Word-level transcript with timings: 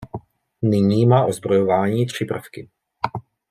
Nyní 0.61 1.05
má 1.05 1.25
ozbrojování 1.25 2.05
tři 2.05 2.25
prvky. 2.25 2.69